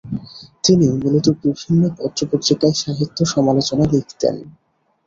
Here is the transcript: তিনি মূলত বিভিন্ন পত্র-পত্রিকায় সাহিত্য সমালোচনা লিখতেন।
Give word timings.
তিনি 0.63 0.85
মূলত 0.95 1.25
বিভিন্ন 1.43 1.83
পত্র-পত্রিকায় 1.97 2.75
সাহিত্য 2.81 3.17
সমালোচনা 3.25 3.85
লিখতেন। 3.93 4.35